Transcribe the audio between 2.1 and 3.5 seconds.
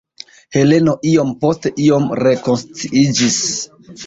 rekonsciiĝis.